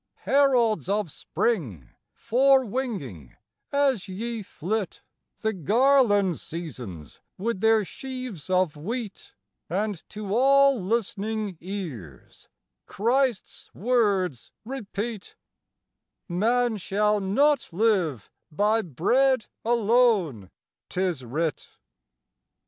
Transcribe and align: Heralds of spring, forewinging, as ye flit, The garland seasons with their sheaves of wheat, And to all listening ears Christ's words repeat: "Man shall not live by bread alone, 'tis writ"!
Heralds 0.25 0.89
of 0.89 1.11
spring, 1.11 1.91
forewinging, 2.11 3.35
as 3.71 4.07
ye 4.07 4.41
flit, 4.41 5.03
The 5.37 5.53
garland 5.53 6.39
seasons 6.39 7.21
with 7.37 7.59
their 7.61 7.85
sheaves 7.85 8.49
of 8.49 8.75
wheat, 8.75 9.35
And 9.69 10.01
to 10.09 10.33
all 10.33 10.81
listening 10.83 11.55
ears 11.61 12.47
Christ's 12.87 13.69
words 13.75 14.51
repeat: 14.65 15.35
"Man 16.27 16.77
shall 16.77 17.19
not 17.19 17.71
live 17.71 18.31
by 18.51 18.81
bread 18.81 19.45
alone, 19.63 20.49
'tis 20.89 21.23
writ"! 21.23 21.67